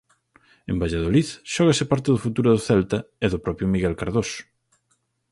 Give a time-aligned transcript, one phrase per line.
[0.69, 4.39] En Valladolid xógase parte do futuro do Celta e do propio Miguel Cardoso.